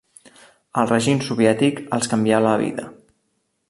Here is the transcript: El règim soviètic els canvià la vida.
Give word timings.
El 0.83 0.89
règim 0.93 1.21
soviètic 1.27 1.83
els 1.99 2.13
canvià 2.15 2.43
la 2.47 2.59
vida. 2.67 2.91